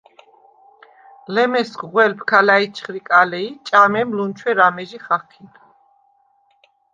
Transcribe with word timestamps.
ლემესგ-ღველფ 1.33 2.19
ქა 2.29 2.39
ლაიჩხირკალე 2.47 3.39
ი 3.47 3.49
ჭამემ 3.67 4.09
ლუნჩვერ 4.17 4.57
ამეჟი 4.67 4.99
ხაჴიდ. 5.05 5.53